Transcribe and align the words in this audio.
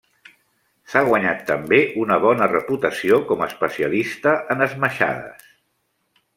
S'ha 0.93 1.03
guanyat 1.09 1.43
també 1.49 1.81
una 2.05 2.17
bona 2.25 2.49
reputació 2.53 3.21
com 3.33 3.45
a 3.45 3.51
especialista 3.53 4.35
en 4.57 4.69
esmaixades. 4.71 5.49